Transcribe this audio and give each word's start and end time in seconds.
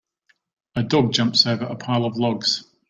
A 0.75 0.81
dog 0.81 1.13
jumps 1.13 1.45
over 1.45 1.63
a 1.65 1.75
pile 1.75 2.05
of 2.05 2.17
logs. 2.17 2.63